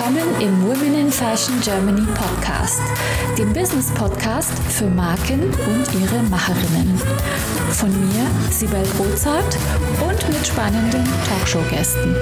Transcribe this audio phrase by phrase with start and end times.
[0.00, 2.80] willkommen im Women in Fashion Germany Podcast,
[3.36, 6.96] dem Business Podcast für Marken und ihre Macherinnen.
[7.72, 9.58] Von mir, Sibel Rozart
[10.00, 12.16] und mit spannenden Talkshow-Gästen.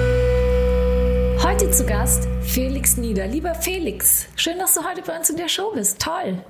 [1.41, 3.27] Heute zu Gast Felix Nieder.
[3.27, 6.01] Lieber Felix, schön, dass du heute bei uns in der Show bist.
[6.01, 6.43] Toll.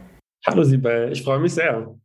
[0.47, 1.95] Hallo Sibel, ich freue mich sehr.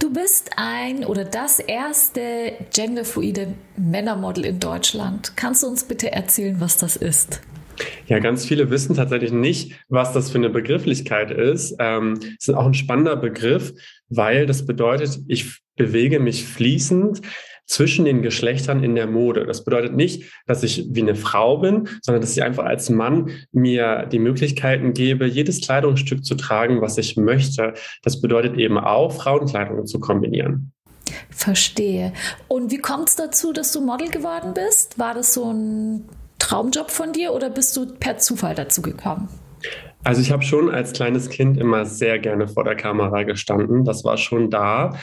[0.00, 5.36] Du bist ein oder das erste genderfluide Männermodel in Deutschland.
[5.36, 7.40] Kannst du uns bitte erzählen, was das ist?
[8.06, 11.76] Ja, ganz viele wissen tatsächlich nicht, was das für eine Begrifflichkeit ist.
[11.78, 13.72] Ähm, es ist auch ein spannender Begriff,
[14.08, 17.22] weil das bedeutet, ich bewege mich fließend
[17.66, 19.46] zwischen den Geschlechtern in der Mode.
[19.46, 23.30] Das bedeutet nicht, dass ich wie eine Frau bin, sondern dass ich einfach als Mann
[23.52, 27.74] mir die Möglichkeiten gebe, jedes Kleidungsstück zu tragen, was ich möchte.
[28.02, 30.72] Das bedeutet eben auch, Frauenkleidung zu kombinieren.
[31.30, 32.12] Verstehe.
[32.48, 34.98] Und wie kommt es dazu, dass du Model geworden bist?
[34.98, 36.04] War das so ein
[36.42, 39.28] Traumjob von dir oder bist du per Zufall dazu gekommen?
[40.02, 43.84] Also ich habe schon als kleines Kind immer sehr gerne vor der Kamera gestanden.
[43.84, 44.96] Das war schon da.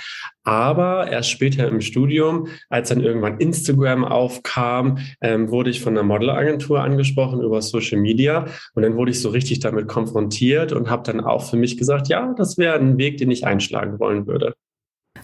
[0.43, 6.05] Aber erst später im Studium, als dann irgendwann Instagram aufkam, ähm, wurde ich von einer
[6.05, 8.47] Modelagentur angesprochen über Social Media.
[8.73, 12.09] Und dann wurde ich so richtig damit konfrontiert und habe dann auch für mich gesagt,
[12.09, 14.55] ja, das wäre ein Weg, den ich einschlagen wollen würde.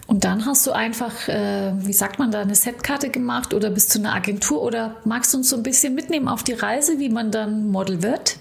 [0.06, 3.94] Und dann hast du einfach, äh, wie sagt man da, eine Setkarte gemacht oder bist
[3.94, 7.08] du eine Agentur oder magst du uns so ein bisschen mitnehmen auf die Reise, wie
[7.08, 8.38] man dann Model wird?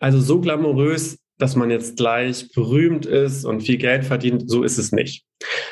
[0.00, 4.78] Also so glamourös, dass man jetzt gleich berühmt ist und viel Geld verdient, so ist
[4.78, 5.24] es nicht.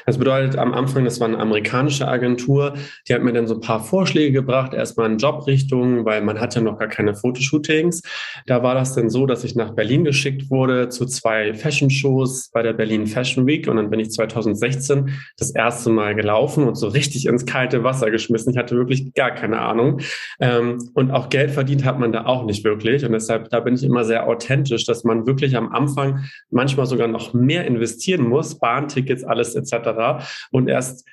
[0.06, 2.74] Das bedeutet, am Anfang, das war eine amerikanische Agentur,
[3.08, 6.60] die hat mir dann so ein paar Vorschläge gebracht, erstmal in Jobrichtungen, weil man ja
[6.60, 8.02] noch gar keine Fotoshootings.
[8.46, 12.62] Da war das dann so, dass ich nach Berlin geschickt wurde zu zwei Fashion-Shows bei
[12.62, 16.88] der Berlin Fashion Week und dann bin ich 2016 das erste Mal gelaufen und so
[16.88, 18.52] richtig ins kalte Wasser geschmissen.
[18.52, 20.00] Ich hatte wirklich gar keine Ahnung.
[20.38, 23.04] Ähm, und auch Geld verdient hat man da auch nicht wirklich.
[23.04, 27.08] Und deshalb, da bin ich immer sehr authentisch, dass man wirklich am Anfang manchmal sogar
[27.08, 30.24] noch mehr investieren muss, Bahntickets, alles etc.
[30.50, 31.06] Und erst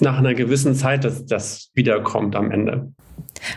[0.00, 2.92] nach einer gewissen Zeit, dass das wiederkommt am Ende.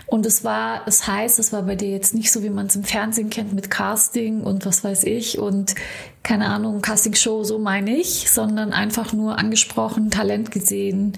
[0.06, 2.76] Und es war, es heißt, es war bei dir jetzt nicht so, wie man es
[2.76, 5.76] im Fernsehen kennt mit Casting und was weiß ich und
[6.24, 11.14] keine Ahnung, Castingshow, so meine ich, sondern einfach nur angesprochen, Talent gesehen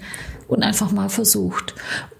[0.48, 1.74] und einfach mal versucht.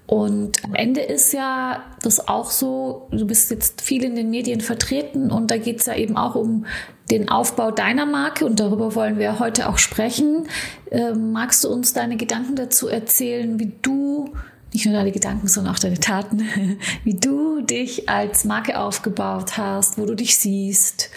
[0.07, 4.61] Und am Ende ist ja das auch so, du bist jetzt viel in den Medien
[4.61, 6.65] vertreten und da geht es ja eben auch um
[7.09, 10.47] den Aufbau deiner Marke und darüber wollen wir heute auch sprechen.
[10.91, 14.33] Ähm, magst du uns deine Gedanken dazu erzählen, wie du,
[14.73, 16.47] nicht nur deine Gedanken, sondern auch deine Taten,
[17.03, 21.09] wie du dich als Marke aufgebaut hast, wo du dich siehst,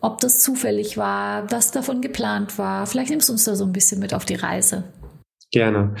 [0.00, 2.86] ob das zufällig war, was davon geplant war?
[2.86, 4.84] Vielleicht nimmst du uns da so ein bisschen mit auf die Reise.
[5.50, 5.94] Gerne.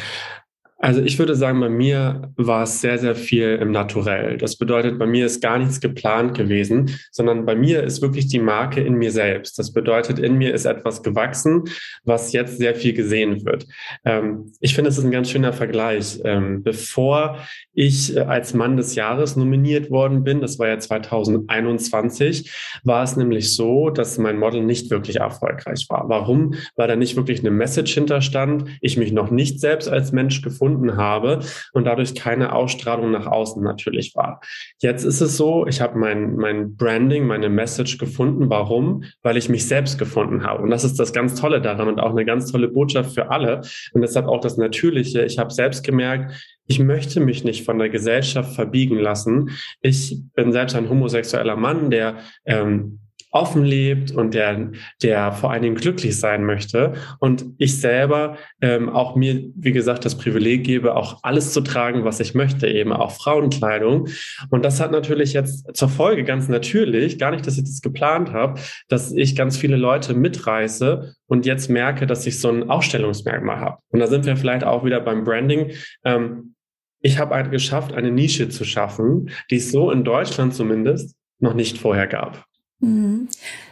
[0.82, 4.38] Also ich würde sagen, bei mir war es sehr, sehr viel im Naturell.
[4.38, 8.38] Das bedeutet, bei mir ist gar nichts geplant gewesen, sondern bei mir ist wirklich die
[8.38, 9.58] Marke in mir selbst.
[9.58, 11.64] Das bedeutet, in mir ist etwas gewachsen,
[12.04, 13.66] was jetzt sehr viel gesehen wird.
[14.06, 16.18] Ähm, ich finde, es ist ein ganz schöner Vergleich.
[16.24, 17.36] Ähm, bevor
[17.74, 22.50] ich äh, als Mann des Jahres nominiert worden bin, das war ja 2021,
[22.84, 26.08] war es nämlich so, dass mein Model nicht wirklich erfolgreich war.
[26.08, 26.54] Warum?
[26.76, 30.69] Weil da nicht wirklich eine Message hinterstand, ich mich noch nicht selbst als Mensch gefunden
[30.70, 31.40] gefunden habe
[31.72, 34.40] und dadurch keine Ausstrahlung nach außen natürlich war.
[34.80, 38.50] Jetzt ist es so, ich habe mein, mein Branding, meine Message gefunden.
[38.50, 39.04] Warum?
[39.22, 40.62] Weil ich mich selbst gefunden habe.
[40.62, 43.62] Und das ist das ganz Tolle daran und auch eine ganz tolle Botschaft für alle.
[43.92, 45.24] Und deshalb auch das Natürliche.
[45.24, 46.32] Ich habe selbst gemerkt,
[46.66, 49.50] ich möchte mich nicht von der Gesellschaft verbiegen lassen.
[49.80, 53.00] Ich bin selbst ein homosexueller Mann, der ähm,
[53.30, 54.70] offen lebt und der,
[55.02, 56.94] der vor allen Dingen glücklich sein möchte.
[57.18, 62.04] Und ich selber ähm, auch mir, wie gesagt, das Privileg gebe, auch alles zu tragen,
[62.04, 64.08] was ich möchte, eben auch Frauenkleidung.
[64.50, 68.32] Und das hat natürlich jetzt zur Folge ganz natürlich, gar nicht, dass ich das geplant
[68.32, 73.60] habe, dass ich ganz viele Leute mitreiße und jetzt merke, dass ich so ein Ausstellungsmerkmal
[73.60, 73.78] habe.
[73.90, 75.70] Und da sind wir vielleicht auch wieder beim Branding.
[76.04, 76.54] Ähm,
[77.00, 81.78] ich habe geschafft, eine Nische zu schaffen, die es so in Deutschland zumindest noch nicht
[81.78, 82.44] vorher gab.
[82.80, 83.28] Mhm.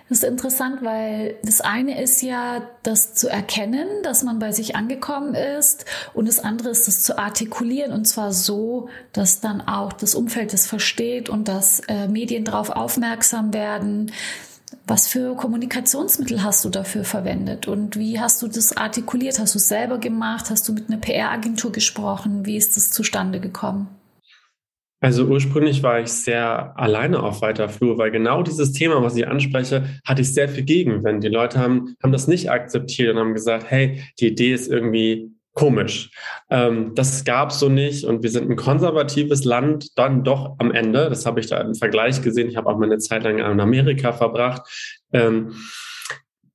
[0.09, 4.75] Das ist interessant, weil das eine ist ja, das zu erkennen, dass man bei sich
[4.75, 5.85] angekommen ist
[6.15, 10.55] und das andere ist, das zu artikulieren und zwar so, dass dann auch das Umfeld
[10.55, 14.13] das versteht und dass äh, Medien darauf aufmerksam werden.
[14.87, 19.39] Was für Kommunikationsmittel hast du dafür verwendet und wie hast du das artikuliert?
[19.39, 20.49] Hast du es selber gemacht?
[20.49, 22.47] Hast du mit einer PR-Agentur gesprochen?
[22.47, 23.89] Wie ist das zustande gekommen?
[25.01, 29.29] Also ursprünglich war ich sehr alleine auf weiter Flur, weil genau dieses Thema, was ich
[29.29, 31.23] anspreche, hatte ich sehr viel Gegenwind.
[31.23, 35.31] Die Leute haben, haben das nicht akzeptiert und haben gesagt, hey, die Idee ist irgendwie
[35.55, 36.11] komisch.
[36.51, 40.73] Ähm, das gab es so nicht und wir sind ein konservatives Land dann doch am
[40.73, 41.09] Ende.
[41.09, 42.49] Das habe ich da im Vergleich gesehen.
[42.49, 44.63] Ich habe auch meine Zeit lang in Amerika verbracht.
[45.13, 45.55] Ähm,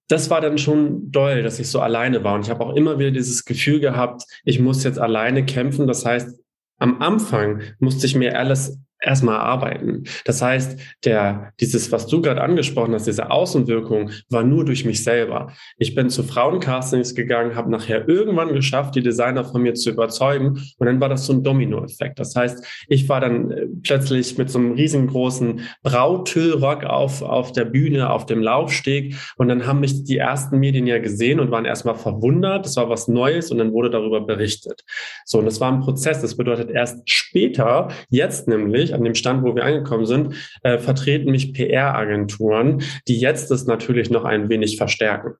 [0.07, 2.35] das war dann schon doll, dass ich so alleine war.
[2.35, 5.87] Und ich habe auch immer wieder dieses Gefühl gehabt, ich muss jetzt alleine kämpfen.
[5.87, 6.42] Das heißt,
[6.79, 10.03] am Anfang musste ich mir alles erstmal arbeiten.
[10.25, 15.03] Das heißt, der, dieses, was du gerade angesprochen hast, diese Außenwirkung war nur durch mich
[15.03, 15.51] selber.
[15.77, 20.61] Ich bin zu Frauencastings gegangen, habe nachher irgendwann geschafft, die Designer von mir zu überzeugen
[20.77, 22.17] und dann war das so ein Dominoeffekt.
[22.19, 27.65] Das heißt, ich war dann äh, plötzlich mit so einem riesengroßen Brautüllrock auf, auf der
[27.65, 31.65] Bühne, auf dem Laufsteg und dann haben mich die ersten Medien ja gesehen und waren
[31.65, 32.65] erstmal verwundert.
[32.65, 34.83] Das war was Neues und dann wurde darüber berichtet.
[35.25, 36.21] So, und das war ein Prozess.
[36.21, 41.31] Das bedeutet erst später, jetzt nämlich, an dem Stand, wo wir angekommen sind, äh, vertreten
[41.31, 45.33] mich PR-Agenturen, die jetzt das natürlich noch ein wenig verstärken.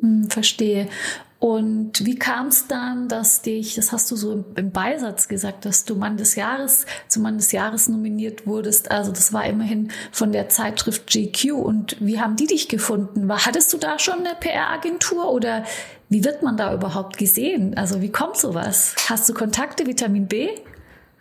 [0.00, 0.88] Hm, verstehe.
[1.38, 5.84] Und wie kam es dann, dass dich, das hast du so im, Beisatz gesagt, dass
[5.84, 8.90] du Mann des Jahres, zum Mann des Jahres nominiert wurdest?
[8.90, 11.52] Also das war immerhin von der Zeitschrift GQ.
[11.52, 13.28] Und wie haben die dich gefunden?
[13.28, 15.64] War, hattest du da schon eine PR-Agentur oder
[16.08, 17.76] wie wird man da überhaupt gesehen?
[17.76, 18.94] Also wie kommt sowas?
[19.08, 20.48] Hast du Kontakte, Vitamin B?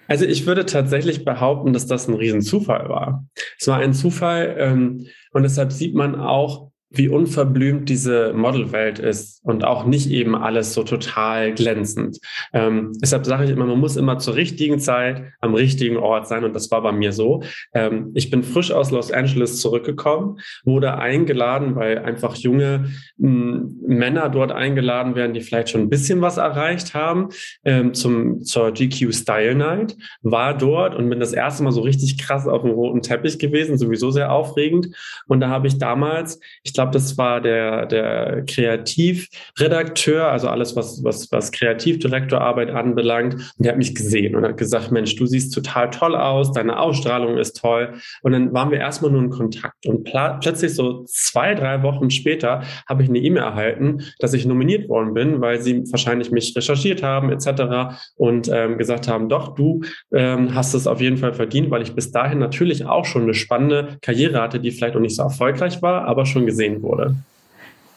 [0.07, 3.25] Also ich würde tatsächlich behaupten, dass das ein Riesenzufall war.
[3.59, 9.43] Es war ein Zufall ähm, und deshalb sieht man auch, wie unverblümt diese Modelwelt ist
[9.43, 12.19] und auch nicht eben alles so total glänzend.
[12.53, 16.43] Ähm, deshalb sage ich immer, man muss immer zur richtigen Zeit am richtigen Ort sein
[16.43, 17.43] und das war bei mir so.
[17.73, 24.51] Ähm, ich bin frisch aus Los Angeles zurückgekommen, wurde eingeladen, weil einfach junge Männer dort
[24.51, 27.29] eingeladen werden, die vielleicht schon ein bisschen was erreicht haben,
[27.63, 32.17] ähm, zum, zur GQ Style Night, war dort und bin das erste Mal so richtig
[32.17, 34.95] krass auf dem roten Teppich gewesen, sowieso sehr aufregend.
[35.27, 41.03] Und da habe ich damals, ich glaube, das war der, der Kreativredakteur, also alles, was,
[41.03, 43.33] was, was Kreativdirektorarbeit anbelangt.
[43.33, 46.79] Und der hat mich gesehen und hat gesagt, Mensch, du siehst total toll aus, deine
[46.79, 47.93] Ausstrahlung ist toll.
[48.21, 49.85] Und dann waren wir erstmal nur in Kontakt.
[49.85, 54.89] Und plötzlich so zwei, drei Wochen später habe ich eine E-Mail erhalten, dass ich nominiert
[54.89, 57.97] worden bin, weil sie wahrscheinlich mich recherchiert haben etc.
[58.15, 59.81] und ähm, gesagt haben, doch, du
[60.13, 63.33] ähm, hast es auf jeden Fall verdient, weil ich bis dahin natürlich auch schon eine
[63.33, 67.15] spannende Karriere hatte, die vielleicht noch nicht so erfolgreich war, aber schon gesehen gesehen wurde.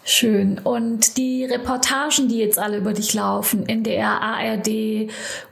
[0.05, 0.59] Schön.
[0.59, 5.11] Und die Reportagen, die jetzt alle über dich laufen, NDR, ARD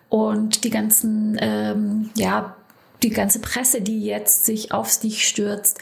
[0.08, 2.56] und die ganzen, ähm, ja,
[3.02, 5.78] die ganze Presse, die jetzt sich auf dich stürzt,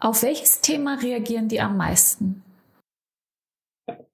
[0.00, 2.42] auf welches Thema reagieren die am meisten?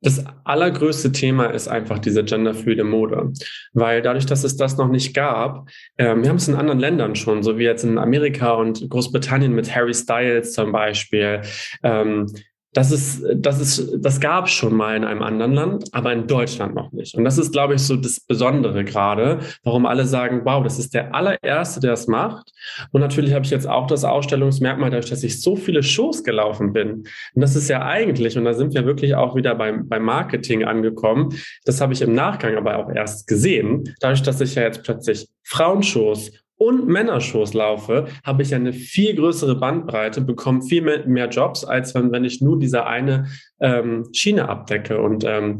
[0.02, 3.32] Das allergrößte Thema ist einfach diese genderfluide Mode,
[3.72, 7.14] weil dadurch, dass es das noch nicht gab, äh, wir haben es in anderen Ländern
[7.14, 11.40] schon, so wie jetzt in Amerika und Großbritannien mit Harry Styles zum Beispiel.
[11.82, 12.26] Ähm,
[12.74, 16.74] das ist, das ist, das gab schon mal in einem anderen Land, aber in Deutschland
[16.74, 17.14] noch nicht.
[17.14, 20.94] Und das ist, glaube ich, so das Besondere gerade, warum alle sagen, wow, das ist
[20.94, 22.50] der allererste, der es macht.
[22.90, 26.72] Und natürlich habe ich jetzt auch das Ausstellungsmerkmal, dadurch, dass ich so viele Shows gelaufen
[26.72, 26.90] bin.
[27.34, 30.64] Und das ist ja eigentlich, und da sind wir wirklich auch wieder beim, beim Marketing
[30.64, 31.34] angekommen.
[31.66, 35.28] Das habe ich im Nachgang aber auch erst gesehen, dadurch, dass ich ja jetzt plötzlich
[35.42, 36.30] Frauenshows
[36.62, 41.92] und Männershows laufe, habe ich eine viel größere Bandbreite, bekomme viel mehr, mehr Jobs, als
[41.96, 43.26] wenn, wenn ich nur diese eine
[43.58, 45.00] ähm, Schiene abdecke.
[45.02, 45.58] Und ähm,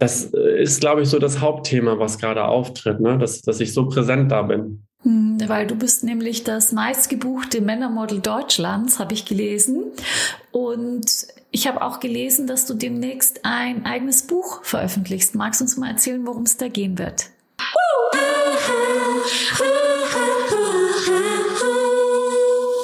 [0.00, 3.18] das äh, ist, glaube ich, so das Hauptthema, was gerade auftritt, ne?
[3.18, 4.82] dass, dass ich so präsent da bin.
[5.02, 9.84] Hm, weil du bist nämlich das meistgebuchte Männermodel Deutschlands, habe ich gelesen.
[10.50, 11.06] Und
[11.52, 15.36] ich habe auch gelesen, dass du demnächst ein eigenes Buch veröffentlichst.
[15.36, 17.30] Magst du uns mal erzählen, worum es da gehen wird?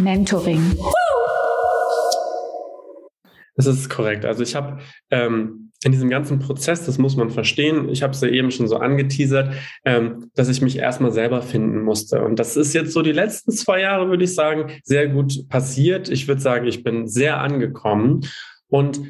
[0.00, 0.76] mentoring.
[3.56, 4.24] Das ist korrekt.
[4.24, 4.78] Also ich habe
[5.10, 8.68] ähm, in diesem ganzen Prozess, das muss man verstehen, ich habe es ja eben schon
[8.68, 9.54] so angeteasert,
[9.84, 12.22] ähm, dass ich mich erstmal selber finden musste.
[12.22, 16.08] Und das ist jetzt so die letzten zwei Jahre, würde ich sagen, sehr gut passiert.
[16.08, 18.26] Ich würde sagen, ich bin sehr angekommen.
[18.68, 19.00] Und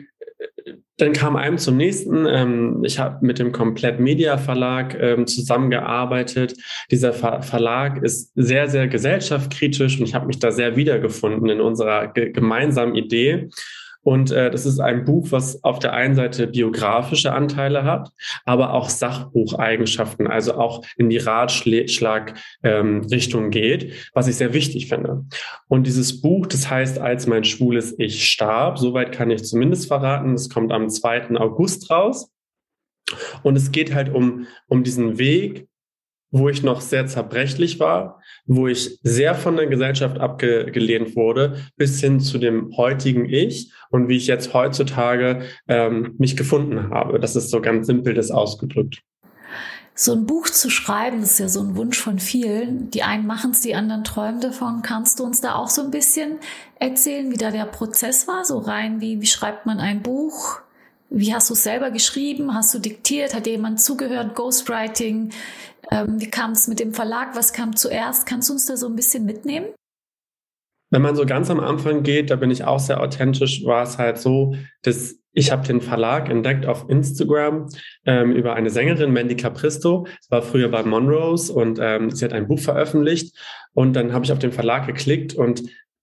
[1.01, 2.27] dann kam einem zum nächsten.
[2.27, 6.55] Ähm, ich habe mit dem Komplett Media Verlag ähm, zusammengearbeitet.
[6.91, 11.61] Dieser Ver Verlag ist sehr, sehr gesellschaftskritisch und ich habe mich da sehr wiedergefunden in
[11.61, 13.49] unserer ge gemeinsamen Idee.
[14.03, 18.11] Und äh, das ist ein Buch, was auf der einen Seite biografische Anteile hat,
[18.45, 25.27] aber auch Sachbucheigenschaften, also auch in die Ratschlag-Richtung ähm, geht, was ich sehr wichtig finde.
[25.69, 30.33] Und dieses Buch, das heißt, als mein schwules Ich starb, soweit kann ich zumindest verraten,
[30.35, 31.37] es kommt am 2.
[31.37, 32.31] August raus.
[33.43, 35.67] Und es geht halt um, um diesen Weg,
[36.31, 42.01] wo ich noch sehr zerbrechlich war, wo ich sehr von der Gesellschaft abgelehnt wurde, bis
[42.01, 47.19] hin zu dem heutigen Ich und wie ich jetzt heutzutage ähm, mich gefunden habe.
[47.19, 49.03] Das ist so ganz simpel das ausgedrückt.
[49.95, 52.91] So ein Buch zu schreiben, ist ja so ein Wunsch von vielen.
[52.91, 54.81] Die einen machen es, die anderen träumen davon.
[54.81, 56.39] Kannst du uns da auch so ein bisschen
[56.77, 58.47] erzählen, wie da der Prozess war?
[58.47, 60.63] So rein, wie, wie schreibt man ein Buch?
[61.11, 62.55] Wie hast du es selber geschrieben?
[62.55, 63.35] Hast du diktiert?
[63.35, 64.37] Hat dir jemand zugehört?
[64.37, 65.31] Ghostwriting?
[65.91, 67.35] Ähm, wie kam es mit dem Verlag?
[67.35, 68.27] Was kam zuerst?
[68.27, 69.67] Kannst du uns da so ein bisschen mitnehmen?
[70.91, 73.99] Wenn man so ganz am Anfang geht, da bin ich auch sehr authentisch, war es
[73.99, 77.69] halt so, dass ich habe den Verlag entdeckt auf Instagram
[78.05, 80.07] ähm, über eine Sängerin, Mandy Capristo.
[80.21, 83.37] Es war früher bei Monrose und ähm, sie hat ein Buch veröffentlicht.
[83.73, 85.63] Und dann habe ich auf den Verlag geklickt und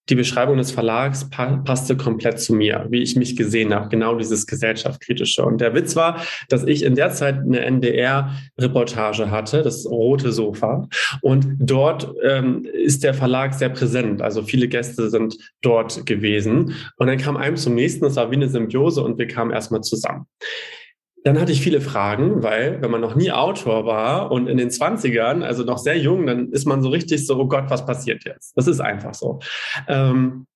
[0.10, 4.16] die Beschreibung des Verlags pa passte komplett zu mir, wie ich mich gesehen habe, genau
[4.16, 5.44] dieses gesellschaftskritische.
[5.44, 10.88] Und der Witz war, dass ich in der Zeit eine NDR-Reportage hatte, das rote Sofa.
[11.22, 14.22] Und dort ähm, ist der Verlag sehr präsent.
[14.22, 16.74] Also viele Gäste sind dort gewesen.
[16.98, 19.82] Und dann kam einem zum nächsten, das war wie eine Symbiose und wir kamen erstmal
[19.82, 20.26] zusammen.
[21.24, 24.70] Dann hatte ich viele Fragen, weil wenn man noch nie Autor war und in den
[24.70, 28.24] 20ern, also noch sehr jung, dann ist man so richtig so, oh Gott, was passiert
[28.24, 28.56] jetzt?
[28.56, 29.40] Das ist einfach so.
[29.88, 30.48] Ähm,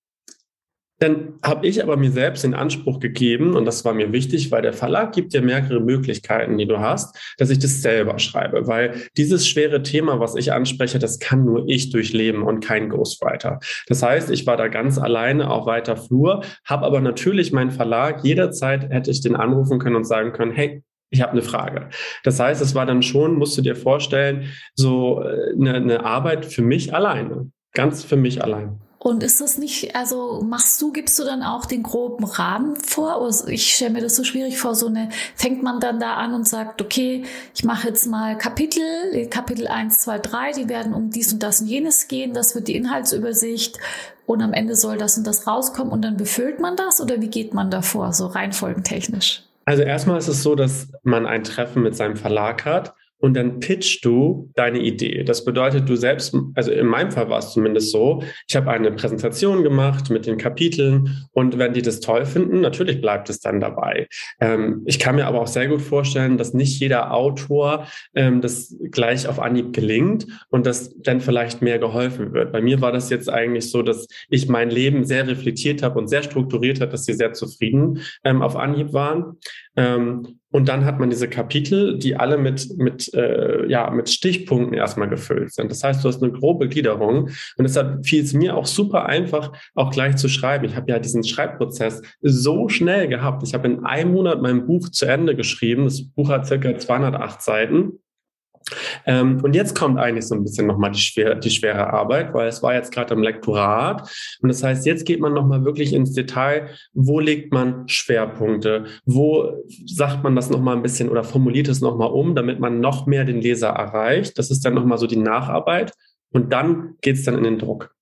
[1.01, 4.61] dann habe ich aber mir selbst den Anspruch gegeben, und das war mir wichtig, weil
[4.61, 8.67] der Verlag gibt dir mehrere Möglichkeiten, die du hast, dass ich das selber schreibe.
[8.67, 13.59] Weil dieses schwere Thema, was ich anspreche, das kann nur ich durchleben und kein Ghostwriter.
[13.87, 18.23] Das heißt, ich war da ganz alleine auf weiter Flur, habe aber natürlich meinen Verlag,
[18.23, 21.89] jederzeit hätte ich den anrufen können und sagen können, hey, ich habe eine Frage.
[22.23, 26.45] Das heißt, es war dann schon, musst du dir vorstellen, so eine, äh, eine Arbeit
[26.45, 27.49] für mich alleine.
[27.73, 28.79] Ganz für mich allein.
[29.03, 33.31] Und ist das nicht, also machst du, gibst du dann auch den groben Rahmen vor?
[33.47, 36.47] Ich stelle mir das so schwierig vor, so eine, fängt man dann da an und
[36.47, 37.23] sagt, okay,
[37.55, 38.83] ich mache jetzt mal Kapitel,
[39.31, 42.67] Kapitel 1, 2, 3, die werden um dies und das und jenes gehen, das wird
[42.67, 43.79] die Inhaltsübersicht
[44.27, 47.29] und am Ende soll das und das rauskommen und dann befüllt man das oder wie
[47.29, 49.41] geht man davor, so reinfolgentechnisch?
[49.65, 53.59] Also erstmal ist es so, dass man ein Treffen mit seinem Verlag hat und dann
[53.59, 55.23] pitchst du deine Idee.
[55.23, 58.91] Das bedeutet, du selbst, also in meinem Fall war es zumindest so, ich habe eine
[58.91, 63.59] Präsentation gemacht mit den Kapiteln und wenn die das toll finden, natürlich bleibt es dann
[63.59, 64.07] dabei.
[64.39, 68.75] Ähm, ich kann mir aber auch sehr gut vorstellen, dass nicht jeder Autor ähm, das
[68.89, 72.51] gleich auf Anhieb gelingt und dass dann vielleicht mehr geholfen wird.
[72.51, 76.07] Bei mir war das jetzt eigentlich so, dass ich mein Leben sehr reflektiert habe und
[76.07, 79.37] sehr strukturiert habe, dass sie sehr zufrieden ähm, auf Anhieb waren.
[79.75, 84.73] Ähm, und dann hat man diese Kapitel, die alle mit, mit, äh, ja, mit Stichpunkten
[84.73, 85.71] erstmal gefüllt sind.
[85.71, 87.29] Das heißt, du hast eine grobe Gliederung.
[87.57, 90.65] Und deshalb fiel es mir auch super einfach, auch gleich zu schreiben.
[90.65, 93.43] Ich habe ja diesen Schreibprozess so schnell gehabt.
[93.43, 95.85] Ich habe in einem Monat mein Buch zu Ende geschrieben.
[95.85, 97.99] Das Buch hat circa 208 Seiten.
[99.05, 102.47] Ähm, und jetzt kommt eigentlich so ein bisschen nochmal die, schwer, die schwere Arbeit, weil
[102.47, 104.09] es war jetzt gerade im Lektorat.
[104.41, 106.69] Und das heißt, jetzt geht man nochmal wirklich ins Detail.
[106.93, 108.85] Wo legt man Schwerpunkte?
[109.05, 113.07] Wo sagt man das nochmal ein bisschen oder formuliert es nochmal um, damit man noch
[113.07, 114.37] mehr den Leser erreicht?
[114.37, 115.93] Das ist dann nochmal so die Nacharbeit.
[116.31, 117.93] Und dann geht es dann in den Druck.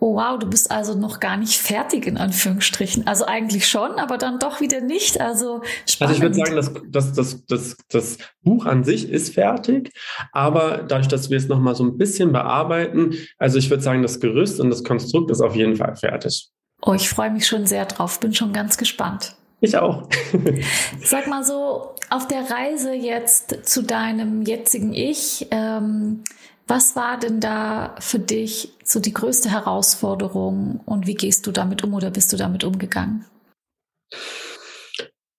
[0.00, 3.06] Oh wow, du bist also noch gar nicht fertig in Anführungsstrichen.
[3.06, 5.20] Also eigentlich schon, aber dann doch wieder nicht.
[5.20, 6.00] Also spannend.
[6.00, 9.92] Also ich würde sagen, das, das, das, das, das Buch an sich ist fertig,
[10.32, 14.20] aber dadurch, dass wir es nochmal so ein bisschen bearbeiten, also ich würde sagen, das
[14.20, 16.50] Gerüst und das Konstrukt ist auf jeden Fall fertig.
[16.82, 19.36] Oh, ich freue mich schon sehr drauf, bin schon ganz gespannt.
[19.60, 20.08] Ich auch.
[21.02, 26.22] Sag mal so, auf der Reise jetzt zu deinem jetzigen Ich, ähm,
[26.66, 31.84] was war denn da für dich so die größte Herausforderung und wie gehst du damit
[31.84, 33.26] um oder bist du damit umgegangen?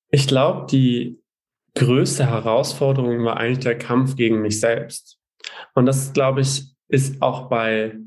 [0.10, 1.20] Ich glaube, die
[1.76, 5.18] größte Herausforderung war eigentlich der Kampf gegen mich selbst.
[5.74, 7.98] Und das, glaube ich, ist auch bei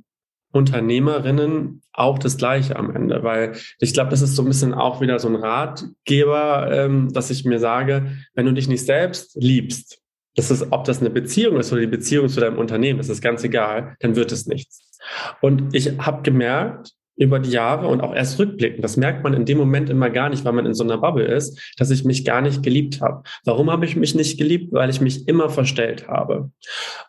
[0.53, 5.01] Unternehmerinnen auch das Gleiche am Ende, weil ich glaube, das ist so ein bisschen auch
[5.01, 10.01] wieder so ein Ratgeber, ähm, dass ich mir sage, wenn du dich nicht selbst liebst,
[10.39, 13.21] das ist, ob das eine Beziehung ist oder die Beziehung zu deinem Unternehmen, das ist
[13.21, 14.99] ganz egal, dann wird es nichts.
[15.41, 19.45] Und ich habe gemerkt, über die Jahre und auch erst rückblickend, das merkt man in
[19.45, 22.25] dem Moment immer gar nicht, weil man in so einer Bubble ist, dass ich mich
[22.25, 23.25] gar nicht geliebt habe.
[23.45, 24.73] Warum habe ich mich nicht geliebt?
[24.73, 26.53] Weil ich mich immer verstellt habe.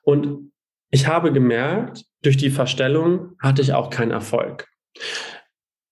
[0.01, 0.51] Und
[0.89, 4.67] ich habe gemerkt, durch die Verstellung hatte ich auch keinen Erfolg.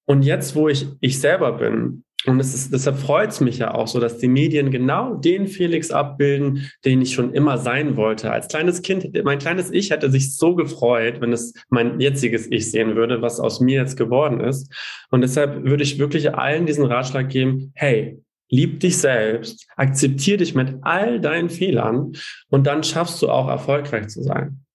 [0.05, 3.73] Und jetzt, wo ich ich selber bin und es ist, deshalb freut es mich ja
[3.73, 8.31] auch so, dass die Medien genau den Felix abbilden, den ich schon immer sein wollte.
[8.31, 12.71] Als kleines Kind, mein kleines Ich hätte sich so gefreut, wenn es mein jetziges Ich
[12.71, 14.73] sehen würde, was aus mir jetzt geworden ist.
[15.11, 18.19] Und deshalb würde ich wirklich allen diesen Ratschlag geben, hey,
[18.49, 22.13] lieb dich selbst, akzeptier dich mit all deinen Fehlern
[22.49, 24.65] und dann schaffst du auch erfolgreich zu sein.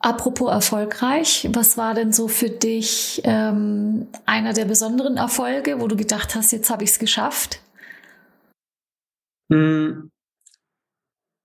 [0.00, 5.96] Apropos erfolgreich, was war denn so für dich ähm, einer der besonderen Erfolge, wo du
[5.96, 7.60] gedacht hast, jetzt habe ich es geschafft?
[9.50, 10.10] Hm.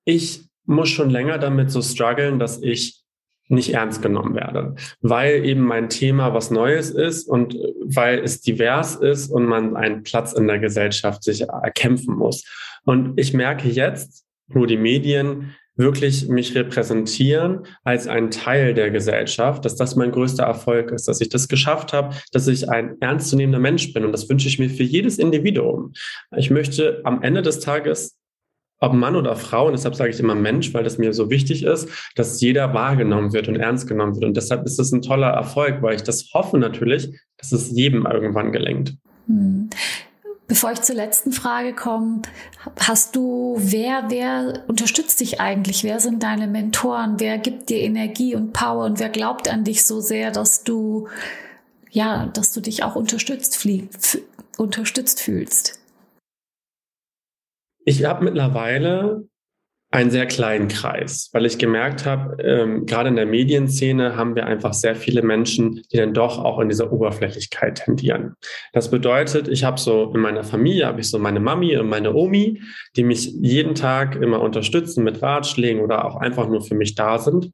[0.05, 3.03] Ich muss schon länger damit so strugglen, dass ich
[3.48, 8.95] nicht ernst genommen werde, weil eben mein Thema was Neues ist und weil es divers
[8.95, 12.45] ist und man einen Platz in der Gesellschaft sich erkämpfen muss.
[12.86, 19.65] Und ich merke jetzt, wo die Medien wirklich mich repräsentieren als ein Teil der Gesellschaft,
[19.65, 23.59] dass das mein größter Erfolg ist, dass ich das geschafft habe, dass ich ein ernstzunehmender
[23.59, 24.05] Mensch bin.
[24.05, 25.93] Und das wünsche ich mir für jedes Individuum.
[26.37, 28.17] Ich möchte am Ende des Tages
[28.83, 31.63] ob Mann oder Frau, und deshalb sage ich immer Mensch, weil das mir so wichtig
[31.63, 34.25] ist, dass jeder wahrgenommen wird und ernst genommen wird.
[34.25, 38.05] Und deshalb ist es ein toller Erfolg, weil ich das hoffe natürlich, dass es jedem
[38.05, 38.97] irgendwann gelingt.
[39.27, 39.69] Hm.
[40.47, 42.23] Bevor ich zur letzten Frage komme,
[42.79, 45.83] hast du, wer, wer unterstützt dich eigentlich?
[45.83, 47.19] Wer sind deine Mentoren?
[47.19, 51.07] Wer gibt dir Energie und Power und wer glaubt an dich so sehr, dass du,
[51.89, 53.65] ja, dass du dich auch unterstützt,
[54.57, 55.79] unterstützt fühlst?
[57.85, 59.27] Ich habe mittlerweile
[59.93, 64.47] einen sehr kleinen Kreis, weil ich gemerkt habe, ähm, gerade in der Medienszene haben wir
[64.47, 68.33] einfach sehr viele Menschen, die dann doch auch in dieser Oberflächlichkeit tendieren.
[68.73, 72.15] Das bedeutet, ich habe so in meiner Familie habe ich so meine Mami und meine
[72.15, 72.59] Omi,
[72.95, 77.19] die mich jeden Tag immer unterstützen mit Ratschlägen oder auch einfach nur für mich da
[77.19, 77.51] sind.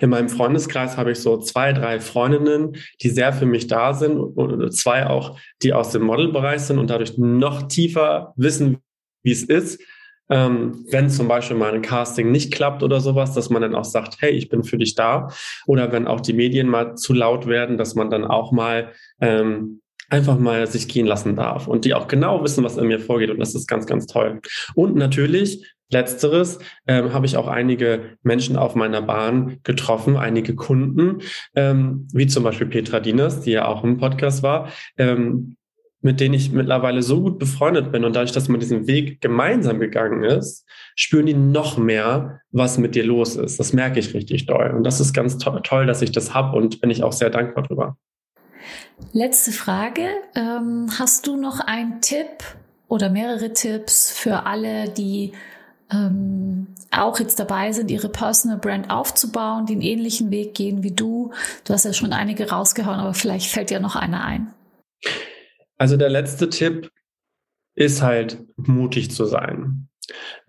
[0.00, 4.18] In meinem Freundeskreis habe ich so zwei, drei Freundinnen, die sehr für mich da sind
[4.18, 8.78] und zwei auch, die aus dem Modelbereich sind und dadurch noch tiefer wissen,
[9.22, 9.82] wie es ist,
[10.30, 13.84] ähm, wenn zum Beispiel mal ein Casting nicht klappt oder sowas, dass man dann auch
[13.84, 15.28] sagt, hey, ich bin für dich da.
[15.66, 19.80] Oder wenn auch die Medien mal zu laut werden, dass man dann auch mal ähm,
[20.08, 23.30] einfach mal sich gehen lassen darf und die auch genau wissen, was in mir vorgeht.
[23.30, 24.40] Und das ist ganz, ganz toll.
[24.74, 31.22] Und natürlich Letzteres ähm, habe ich auch einige Menschen auf meiner Bahn getroffen, einige Kunden,
[31.54, 35.56] ähm, wie zum Beispiel Petra Dieners, die ja auch im Podcast war, ähm,
[36.00, 39.80] mit denen ich mittlerweile so gut befreundet bin und dadurch, dass man diesen Weg gemeinsam
[39.80, 43.58] gegangen ist, spüren die noch mehr, was mit dir los ist.
[43.58, 44.72] Das merke ich richtig doll.
[44.76, 47.30] Und das ist ganz to toll, dass ich das habe und bin ich auch sehr
[47.30, 47.96] dankbar drüber.
[49.12, 50.06] Letzte Frage.
[50.34, 52.44] Ähm, hast du noch einen Tipp
[52.88, 55.32] oder mehrere Tipps für alle, die
[55.90, 61.32] ähm, auch jetzt dabei sind, ihre Personal Brand aufzubauen, einen ähnlichen Weg gehen wie du?
[61.64, 64.52] Du hast ja schon einige rausgehauen, aber vielleicht fällt dir noch einer ein.
[65.78, 66.90] Also der letzte Tipp
[67.74, 69.88] ist halt mutig zu sein.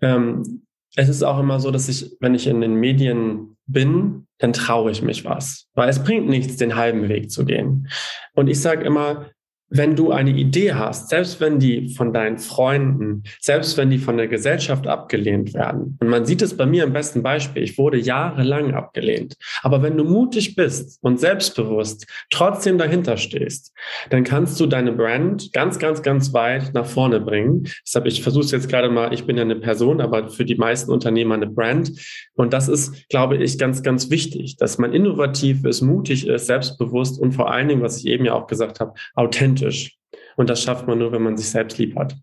[0.00, 0.62] Ähm,
[0.96, 4.90] es ist auch immer so, dass ich, wenn ich in den Medien bin, dann traue
[4.90, 7.88] ich mich was, weil es bringt nichts, den halben Weg zu gehen.
[8.32, 9.30] Und ich sage immer,
[9.70, 14.16] wenn du eine Idee hast, selbst wenn die von deinen Freunden, selbst wenn die von
[14.16, 17.98] der Gesellschaft abgelehnt werden, und man sieht es bei mir im besten Beispiel, ich wurde
[17.98, 23.74] jahrelang abgelehnt, aber wenn du mutig bist und selbstbewusst trotzdem dahinter stehst,
[24.10, 27.68] dann kannst du deine Brand ganz, ganz, ganz weit nach vorne bringen.
[27.86, 30.56] Deshalb, ich versuche es jetzt gerade mal, ich bin ja eine Person, aber für die
[30.56, 31.92] meisten Unternehmer eine Brand.
[32.34, 37.20] Und das ist, glaube ich, ganz, ganz wichtig, dass man innovativ ist, mutig ist, selbstbewusst
[37.20, 39.96] und vor allen Dingen, was ich eben ja auch gesagt habe, authentisch authentisch.
[40.36, 42.14] Und das schafft man nur, wenn man sich selbst lieb hat.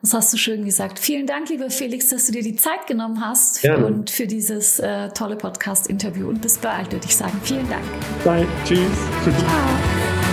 [0.00, 0.98] Das hast du schön gesagt.
[0.98, 3.86] Vielen Dank, lieber Felix, dass du dir die Zeit genommen hast Gerne.
[3.86, 6.28] und für dieses äh, tolle Podcast-Interview.
[6.28, 7.38] Und bis bald, würde ich sagen.
[7.42, 7.84] Vielen Dank.
[8.24, 8.46] Bye.
[8.64, 8.78] Tschüss.
[9.22, 10.25] Ciao.